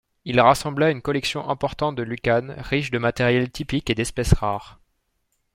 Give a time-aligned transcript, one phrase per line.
[0.25, 4.79] Il rassembla une collection importante de Lucanes, riche de matériel typique et d'espèces rares.